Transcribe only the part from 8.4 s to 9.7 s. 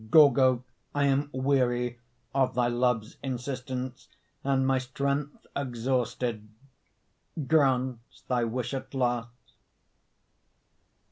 wish at last.